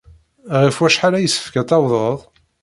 Ɣef 0.61 0.75
wacḥal 0.79 1.13
ay 1.15 1.23
yessefk 1.25 1.55
ad 1.61 1.67
tawḍed? 1.69 2.19